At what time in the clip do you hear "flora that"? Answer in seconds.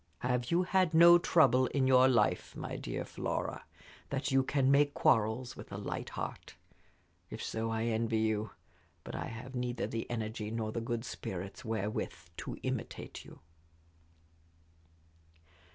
3.05-4.31